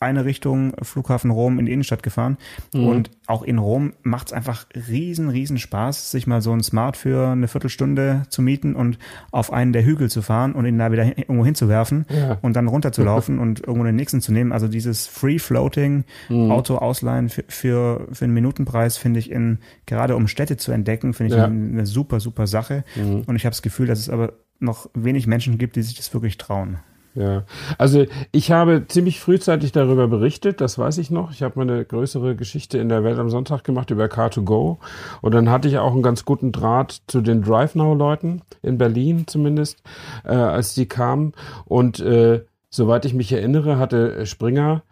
[0.00, 2.38] eine Richtung Flughafen Rom in die Innenstadt gefahren.
[2.72, 2.86] Mhm.
[2.86, 6.96] Und auch in Rom macht es einfach riesen, riesen Spaß, sich mal so ein Smart
[6.96, 8.98] für eine Viertelstunde zu mieten und
[9.30, 12.38] auf einen der Hügel zu fahren und ihn da wieder hin, irgendwo hinzuwerfen ja.
[12.40, 14.52] und dann runterzulaufen und irgendwo den nächsten zu nehmen.
[14.52, 16.50] Also dieses Free-Floating mhm.
[16.50, 21.12] Auto ausleihen für, für, für einen Minutenpreis finde ich in, gerade um Städte zu entdecken,
[21.12, 21.44] finde ich ja.
[21.44, 22.84] eine, eine, super, super Sache.
[22.96, 23.24] Mhm.
[23.26, 26.12] Und ich habe das Gefühl, dass es aber noch wenig Menschen gibt, die sich das
[26.14, 26.78] wirklich trauen.
[27.14, 27.42] Ja,
[27.76, 31.32] also ich habe ziemlich frühzeitig darüber berichtet, das weiß ich noch.
[31.32, 34.78] Ich habe mal eine größere Geschichte in der Welt am Sonntag gemacht über Car2Go
[35.20, 39.82] und dann hatte ich auch einen ganz guten Draht zu den DriveNow-Leuten, in Berlin zumindest,
[40.24, 41.32] äh, als die kamen.
[41.64, 44.84] Und äh, soweit ich mich erinnere, hatte Springer,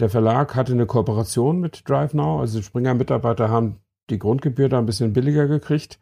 [0.00, 3.76] der Verlag hatte eine Kooperation mit DriveNow, also Springer-Mitarbeiter haben
[4.10, 5.98] die Grundgebühr da ein bisschen billiger gekriegt.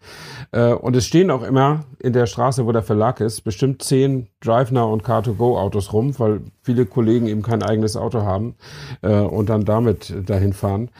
[0.52, 4.28] Äh, und es stehen auch immer in der Straße, wo der Verlag ist, bestimmt zehn
[4.40, 8.54] DriveNow und Car2Go Autos rum, weil viele Kollegen eben kein eigenes Auto haben
[9.02, 10.90] äh, und dann damit dahin fahren.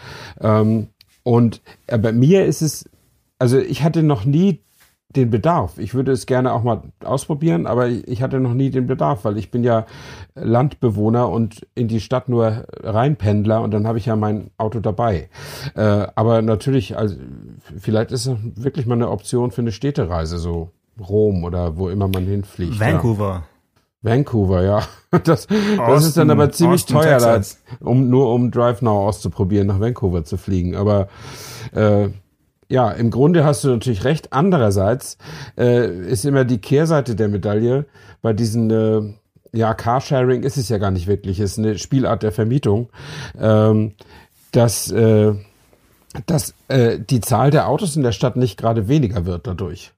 [0.41, 0.89] Ähm,
[1.23, 2.89] und bei mir ist es,
[3.39, 4.63] also ich hatte noch nie
[5.17, 5.79] den Bedarf.
[5.79, 9.39] Ich würde es gerne auch mal ausprobieren, aber ich hatte noch nie den Bedarf, weil
[9.39, 9.87] ich bin ja
[10.35, 15.31] Landbewohner und in die Stadt nur Reinpendler und dann habe ich ja mein Auto dabei.
[15.75, 17.17] Äh, aber natürlich, also
[17.79, 22.09] vielleicht ist es wirklich mal eine Option für eine Städtereise, so Rom oder wo immer
[22.09, 22.79] man hinfliegt.
[22.79, 23.45] Vancouver.
[24.03, 24.11] Ja.
[24.11, 24.83] Vancouver, ja.
[25.25, 27.41] Das, Austin, das ist dann aber ziemlich Austin, teuer, da,
[27.81, 30.77] um nur um Drive Now auszuprobieren, nach Vancouver zu fliegen.
[30.77, 31.09] Aber
[31.73, 32.09] äh,
[32.69, 34.33] ja, im Grunde hast du natürlich recht.
[34.33, 35.17] Andererseits
[35.57, 37.87] äh, ist immer die Kehrseite der Medaille
[38.21, 39.15] bei diesen äh,
[39.53, 42.91] ja, Carsharing ist es ja gar nicht wirklich, es ist eine Spielart der Vermietung,
[43.39, 43.95] ähm,
[44.53, 45.35] dass, äh,
[46.27, 49.93] dass äh, die Zahl der Autos in der Stadt nicht gerade weniger wird dadurch.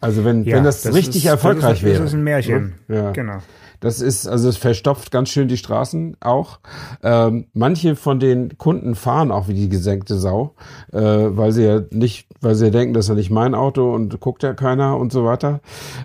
[0.00, 1.98] Also wenn, ja, wenn das, das richtig ist, erfolgreich das ist, wäre.
[1.98, 2.74] Das ist ein Märchen.
[2.88, 3.10] Ja.
[3.12, 3.38] Genau.
[3.80, 6.58] Das ist, also es verstopft ganz schön die Straßen auch.
[7.02, 10.54] Ähm, manche von den Kunden fahren auch wie die gesenkte Sau,
[10.92, 13.94] äh, weil sie ja nicht, weil sie ja denken, das ist ja nicht mein Auto
[13.94, 15.60] und guckt ja keiner und so weiter.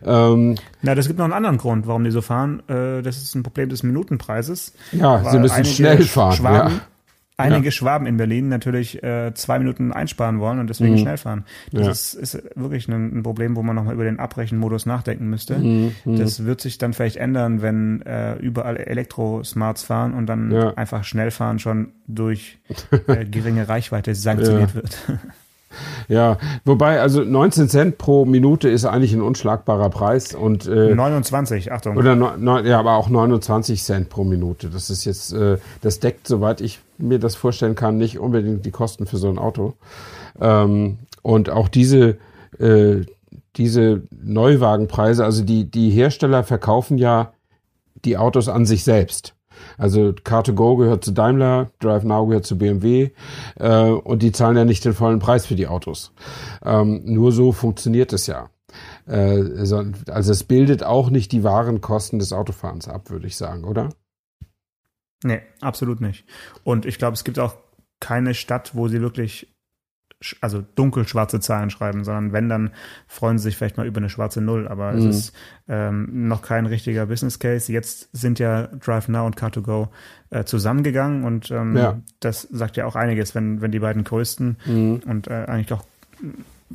[0.05, 2.61] Ähm, Na, das gibt noch einen anderen Grund, warum die so fahren.
[2.67, 4.73] Äh, das ist ein Problem des Minutenpreises.
[4.91, 6.33] Ja, sie müssen schnell fahren.
[6.33, 6.81] Schwaben, ja
[7.37, 7.71] einige ja.
[7.71, 10.99] Schwaben in Berlin natürlich äh, zwei Minuten einsparen wollen und deswegen mhm.
[10.99, 11.45] schnell fahren.
[11.71, 11.91] Das ja.
[11.91, 15.57] ist, ist wirklich ein, ein, Problem, wo man nochmal über den Abbrechenmodus nachdenken müsste.
[15.57, 15.95] Mhm.
[16.05, 16.17] mhm.
[16.17, 20.73] Das wird sich dann vielleicht ändern, wenn äh, überall Elektro-Smarts fahren und dann ja.
[20.75, 22.59] einfach Schnellfahren schon durch
[23.07, 24.97] äh, geringe Reichweite sanktioniert wird.
[26.07, 31.71] Ja, wobei, also 19 Cent pro Minute ist eigentlich ein unschlagbarer Preis und äh, 29,
[31.71, 31.97] Achtung.
[31.97, 34.69] Oder no, ja, aber auch 29 Cent pro Minute.
[34.69, 38.71] Das ist jetzt, äh, das deckt, soweit ich mir das vorstellen kann, nicht unbedingt die
[38.71, 39.73] Kosten für so ein Auto.
[40.39, 42.17] Ähm, und auch diese
[42.59, 43.05] äh,
[43.55, 47.33] diese Neuwagenpreise, also die die Hersteller verkaufen ja
[48.03, 49.35] die Autos an sich selbst.
[49.77, 53.11] Also Car2Go gehört zu Daimler, DriveNow gehört zu BMW
[53.55, 56.13] äh, und die zahlen ja nicht den vollen Preis für die Autos.
[56.63, 58.49] Ähm, nur so funktioniert es ja.
[59.07, 63.63] Äh, also es bildet auch nicht die wahren Kosten des Autofahrens ab, würde ich sagen,
[63.63, 63.89] oder?
[65.23, 66.25] Nee, absolut nicht.
[66.63, 67.55] Und ich glaube, es gibt auch
[67.99, 69.52] keine Stadt, wo sie wirklich
[70.41, 72.71] also dunkelschwarze Zahlen schreiben, sondern wenn, dann
[73.07, 74.97] freuen sie sich vielleicht mal über eine schwarze Null, aber mhm.
[74.99, 75.33] es ist
[75.67, 77.71] ähm, noch kein richtiger Business Case.
[77.71, 79.89] Jetzt sind ja DriveNow und Car2Go
[80.29, 82.01] äh, zusammengegangen und ähm, ja.
[82.19, 85.01] das sagt ja auch einiges, wenn, wenn die beiden größten mhm.
[85.05, 85.83] und äh, eigentlich auch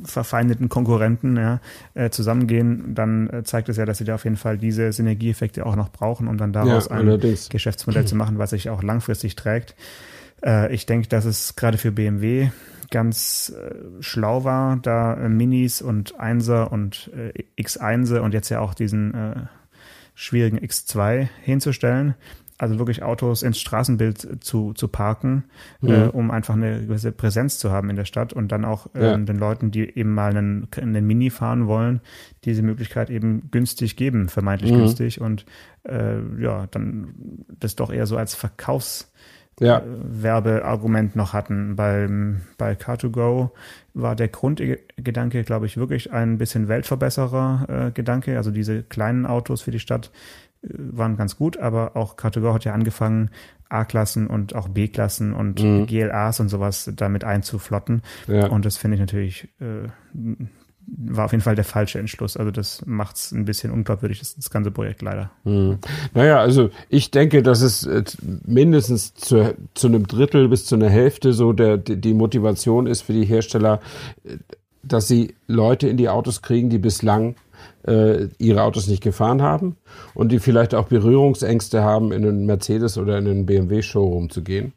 [0.03, 1.59] verfeindeten Konkurrenten ja,
[1.93, 5.65] äh, zusammengehen, dann äh, zeigt es ja, dass sie da auf jeden Fall diese Synergieeffekte
[5.65, 9.35] auch noch brauchen, um dann daraus ja, ein Geschäftsmodell zu machen, was sich auch langfristig
[9.35, 9.75] trägt.
[10.43, 12.49] Äh, ich denke, dass es gerade für BMW
[12.89, 18.59] ganz äh, schlau war, da äh, Minis und Einser und äh, X1 und jetzt ja
[18.59, 19.35] auch diesen äh,
[20.15, 22.15] schwierigen X2 hinzustellen.
[22.57, 25.45] Also wirklich Autos ins Straßenbild zu, zu parken,
[25.79, 26.09] mhm.
[26.09, 29.15] um einfach eine gewisse Präsenz zu haben in der Stadt und dann auch ja.
[29.15, 32.01] den Leuten, die eben mal einen, einen Mini fahren wollen,
[32.43, 34.79] diese Möglichkeit eben günstig geben, vermeintlich mhm.
[34.79, 35.45] günstig und
[35.89, 39.09] ja, dann das doch eher so als Verkaufs
[39.59, 39.81] ja.
[39.85, 41.75] Werbeargument noch hatten.
[41.75, 43.51] Beim, bei Car2Go
[43.93, 48.37] war der Grundgedanke, glaube ich, wirklich ein bisschen Weltverbesserer äh, Gedanke.
[48.37, 50.11] Also diese kleinen Autos für die Stadt
[50.63, 53.29] äh, waren ganz gut, aber auch Car2Go hat ja angefangen,
[53.69, 55.85] A-Klassen und auch B-Klassen und mhm.
[55.85, 58.01] GLAs und sowas damit einzuflotten.
[58.27, 58.47] Ja.
[58.47, 59.89] Und das finde ich natürlich äh,
[60.97, 62.37] war auf jeden Fall der falsche Entschluss.
[62.37, 65.31] Also das macht es ein bisschen unglaubwürdig, das, das ganze Projekt leider.
[65.43, 65.79] Hm.
[66.13, 68.03] Naja, also ich denke, dass es äh,
[68.45, 73.13] mindestens zu, zu einem Drittel bis zu einer Hälfte so der, die Motivation ist für
[73.13, 73.81] die Hersteller,
[74.23, 74.37] äh,
[74.83, 77.35] dass sie Leute in die Autos kriegen, die bislang
[77.85, 79.75] äh, ihre Autos nicht gefahren haben
[80.13, 84.43] und die vielleicht auch Berührungsängste haben, in einen Mercedes oder in einen BMW Showroom zu
[84.43, 84.73] gehen.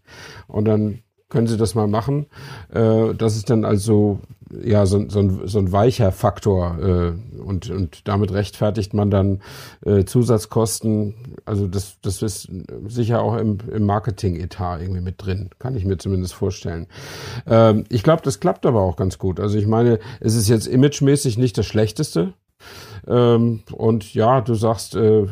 [0.48, 0.98] Und dann
[1.32, 2.26] können Sie das mal machen.
[2.72, 4.20] Äh, das ist dann also
[4.62, 9.40] ja so, so, ein, so ein weicher Faktor äh, und, und damit rechtfertigt man dann
[9.84, 11.14] äh, Zusatzkosten.
[11.46, 12.48] Also das, das ist
[12.86, 16.86] sicher auch im, im Marketing-Etat irgendwie mit drin, kann ich mir zumindest vorstellen.
[17.46, 19.40] Ähm, ich glaube, das klappt aber auch ganz gut.
[19.40, 22.34] Also ich meine, es ist jetzt imagemäßig nicht das Schlechteste.
[23.06, 25.26] Ähm, und ja, du sagst, äh,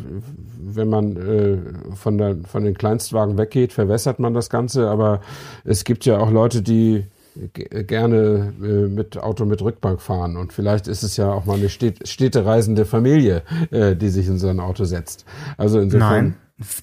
[0.59, 1.59] wenn man äh,
[1.95, 4.89] von, der, von den Kleinstwagen weggeht, verwässert man das Ganze.
[4.89, 5.21] Aber
[5.65, 7.07] es gibt ja auch Leute, die
[7.37, 11.69] gerne äh, mit Auto mit Rückbank fahren und vielleicht ist es ja auch mal eine
[11.69, 15.25] Städt städtereisende Familie, äh, die sich in so ein Auto setzt.
[15.57, 16.11] Also insofern.
[16.11, 16.35] Nein,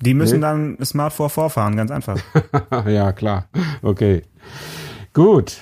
[0.01, 0.41] die müssen nee?
[0.41, 2.19] dann Smart 4 vorfahren, ganz einfach.
[2.87, 3.47] ja, klar.
[3.81, 4.23] Okay.
[5.13, 5.57] Gut.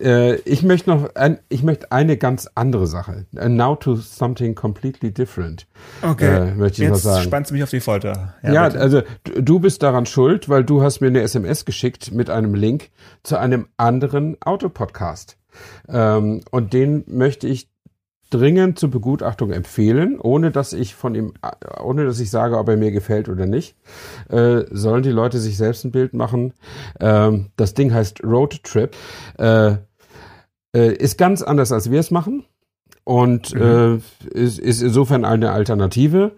[0.00, 3.26] Äh, ich möchte noch, ein, ich möchte eine ganz andere Sache.
[3.32, 5.66] Now to something completely different.
[6.02, 6.50] Okay.
[6.50, 7.24] Äh, möchte ich Jetzt noch sagen.
[7.24, 8.34] spannst du mich auf die Folter.
[8.42, 12.30] Ja, ja also du bist daran schuld, weil du hast mir eine SMS geschickt mit
[12.30, 12.90] einem Link
[13.22, 15.36] zu einem anderen Autopodcast.
[15.88, 17.68] Ähm, und den möchte ich
[18.30, 21.34] dringend zur Begutachtung empfehlen, ohne dass ich von ihm,
[21.82, 23.76] ohne dass ich sage, ob er mir gefällt oder nicht.
[24.28, 26.54] Äh, sollen die Leute sich selbst ein Bild machen.
[27.00, 28.94] Ähm, das Ding heißt Road Trip.
[29.36, 29.78] Äh,
[30.74, 32.44] äh, ist ganz anders, als wir es machen
[33.04, 34.02] und mhm.
[34.32, 36.32] äh, ist, ist insofern eine Alternative.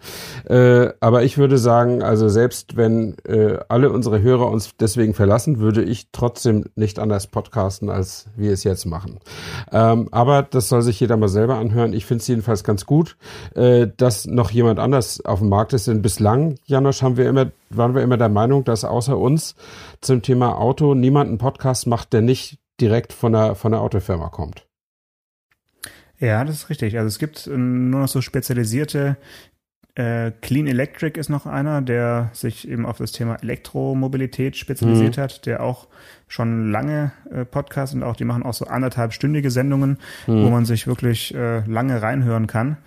[0.48, 5.58] Äh, aber ich würde sagen, also selbst wenn äh, alle unsere Hörer uns deswegen verlassen,
[5.58, 9.18] würde ich trotzdem nicht anders podcasten, als wir es jetzt machen.
[9.70, 11.92] Ähm, aber das soll sich jeder mal selber anhören.
[11.92, 13.16] Ich finde es jedenfalls ganz gut,
[13.54, 15.88] äh, dass noch jemand anders auf dem Markt ist.
[15.88, 19.56] Denn bislang, Janosch, haben wir immer, waren wir immer der Meinung, dass außer uns
[20.00, 24.28] zum Thema Auto niemand einen Podcast macht, der nicht direkt von der, von der Autofirma
[24.28, 24.66] kommt.
[26.18, 26.98] Ja, das ist richtig.
[26.98, 29.16] Also es gibt äh, nur noch so spezialisierte
[29.94, 35.20] äh, Clean Electric ist noch einer, der sich eben auf das Thema Elektromobilität spezialisiert mhm.
[35.20, 35.86] hat, der auch
[36.28, 40.44] schon lange äh, Podcast und auch die machen auch so anderthalbstündige Sendungen, mhm.
[40.44, 42.78] wo man sich wirklich äh, lange reinhören kann.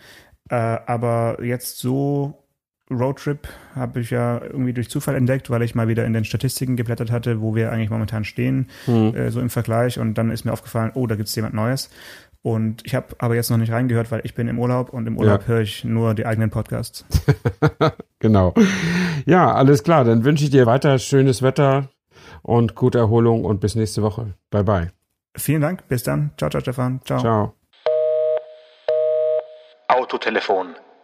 [0.49, 2.44] Äh, aber jetzt so
[2.91, 6.75] Roadtrip habe ich ja irgendwie durch Zufall entdeckt, weil ich mal wieder in den Statistiken
[6.75, 9.15] geblättert hatte, wo wir eigentlich momentan stehen, mhm.
[9.15, 9.97] äh, so im Vergleich.
[9.97, 11.89] Und dann ist mir aufgefallen, oh, da gibt's jemand Neues.
[12.43, 15.17] Und ich habe aber jetzt noch nicht reingehört, weil ich bin im Urlaub und im
[15.17, 15.47] Urlaub ja.
[15.47, 17.03] höre ich nur die eigenen Podcasts.
[18.19, 18.53] genau.
[19.25, 20.03] Ja, alles klar.
[20.03, 21.89] Dann wünsche ich dir weiter schönes Wetter
[22.43, 24.35] und gute Erholung und bis nächste Woche.
[24.51, 24.91] Bye bye.
[25.35, 25.87] Vielen Dank.
[25.87, 26.31] Bis dann.
[26.37, 27.01] Ciao, ciao, Stefan.
[27.03, 27.19] Ciao.
[27.19, 27.53] Ciao.
[29.87, 30.75] Autotelefon